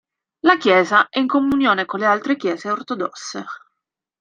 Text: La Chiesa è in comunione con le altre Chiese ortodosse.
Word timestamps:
La 0.41 0.57
Chiesa 0.57 1.09
è 1.09 1.19
in 1.19 1.27
comunione 1.27 1.85
con 1.85 1.99
le 1.99 2.07
altre 2.07 2.35
Chiese 2.35 2.71
ortodosse. 2.71 3.45